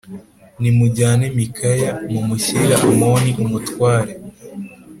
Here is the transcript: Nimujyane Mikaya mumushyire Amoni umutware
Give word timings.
Nimujyane 0.61 1.25
Mikaya 1.37 1.91
mumushyire 2.11 2.73
Amoni 2.85 3.31
umutware 3.43 4.13